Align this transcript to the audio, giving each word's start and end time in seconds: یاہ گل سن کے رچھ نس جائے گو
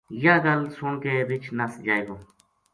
یاہ 0.23 0.41
گل 0.45 0.61
سن 0.75 0.93
کے 1.03 1.13
رچھ 1.29 1.47
نس 1.57 1.73
جائے 1.85 2.01
گو 2.07 2.15